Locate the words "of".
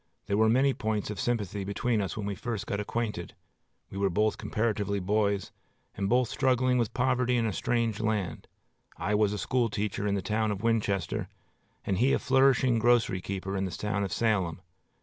1.11-1.19, 10.49-10.63, 14.03-14.11